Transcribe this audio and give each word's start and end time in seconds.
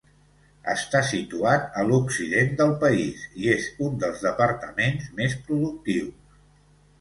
Està 0.71 1.01
situat 1.09 1.75
a 1.81 1.83
l'occident 1.89 2.49
del 2.61 2.73
país, 2.85 3.27
i 3.43 3.51
és 3.57 3.69
un 3.89 4.01
dels 4.05 4.25
departaments 4.29 5.13
més 5.21 5.37
productius. 5.51 6.35